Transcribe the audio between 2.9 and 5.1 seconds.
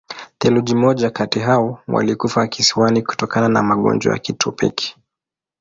kutokana na magonjwa ya kitropiki.